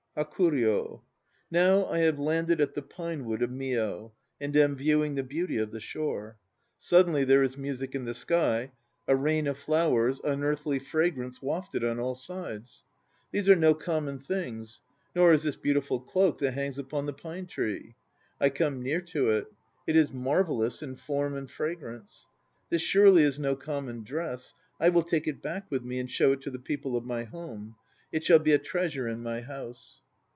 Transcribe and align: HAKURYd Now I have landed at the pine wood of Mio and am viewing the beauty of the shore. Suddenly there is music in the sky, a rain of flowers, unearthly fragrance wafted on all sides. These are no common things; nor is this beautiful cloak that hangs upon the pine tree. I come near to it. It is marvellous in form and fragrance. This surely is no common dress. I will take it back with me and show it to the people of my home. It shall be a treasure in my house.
HAKURYd 0.17 0.99
Now 1.51 1.85
I 1.85 1.99
have 1.99 2.19
landed 2.19 2.59
at 2.59 2.73
the 2.75 2.81
pine 2.81 3.23
wood 3.23 3.41
of 3.41 3.49
Mio 3.49 4.11
and 4.41 4.57
am 4.57 4.75
viewing 4.75 5.15
the 5.15 5.23
beauty 5.23 5.55
of 5.55 5.71
the 5.71 5.79
shore. 5.79 6.35
Suddenly 6.77 7.23
there 7.23 7.43
is 7.43 7.55
music 7.57 7.95
in 7.95 8.03
the 8.03 8.13
sky, 8.13 8.71
a 9.07 9.15
rain 9.15 9.47
of 9.47 9.57
flowers, 9.57 10.19
unearthly 10.21 10.79
fragrance 10.79 11.41
wafted 11.41 11.85
on 11.85 11.97
all 11.97 12.15
sides. 12.15 12.83
These 13.31 13.47
are 13.47 13.55
no 13.55 13.73
common 13.73 14.19
things; 14.19 14.81
nor 15.15 15.31
is 15.31 15.43
this 15.43 15.55
beautiful 15.55 16.01
cloak 16.01 16.39
that 16.39 16.51
hangs 16.55 16.77
upon 16.77 17.05
the 17.05 17.13
pine 17.13 17.45
tree. 17.45 17.95
I 18.37 18.49
come 18.49 18.81
near 18.83 18.99
to 19.01 19.29
it. 19.29 19.47
It 19.87 19.95
is 19.95 20.11
marvellous 20.11 20.83
in 20.83 20.97
form 20.97 21.35
and 21.37 21.49
fragrance. 21.49 22.27
This 22.69 22.81
surely 22.81 23.23
is 23.23 23.39
no 23.39 23.55
common 23.55 24.03
dress. 24.03 24.53
I 24.77 24.89
will 24.89 25.03
take 25.03 25.25
it 25.25 25.41
back 25.41 25.71
with 25.71 25.85
me 25.85 25.99
and 25.99 26.11
show 26.11 26.33
it 26.33 26.41
to 26.41 26.51
the 26.51 26.59
people 26.59 26.97
of 26.97 27.05
my 27.05 27.23
home. 27.23 27.75
It 28.11 28.25
shall 28.25 28.39
be 28.39 28.51
a 28.51 28.57
treasure 28.59 29.07
in 29.07 29.23
my 29.23 29.39
house. 29.39 30.01